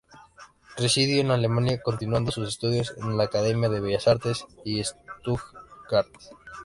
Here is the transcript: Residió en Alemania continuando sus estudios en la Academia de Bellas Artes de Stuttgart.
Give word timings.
Residió 0.77 1.21
en 1.21 1.29
Alemania 1.29 1.79
continuando 1.79 2.31
sus 2.31 2.47
estudios 2.47 2.91
en 2.97 3.17
la 3.19 3.25
Academia 3.25 3.69
de 3.69 3.81
Bellas 3.81 4.07
Artes 4.07 4.47
de 4.65 4.83
Stuttgart. 4.83 6.09